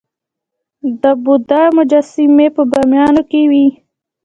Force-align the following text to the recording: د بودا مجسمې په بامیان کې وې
د 1.01 1.03
بودا 1.23 1.63
مجسمې 1.77 2.47
په 2.55 2.61
بامیان 2.71 3.15
کې 3.29 3.41
وې 3.49 3.67